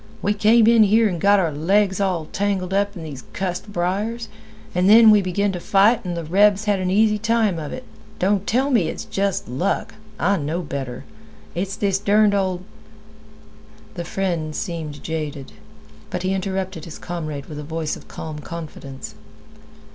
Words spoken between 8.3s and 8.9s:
tell me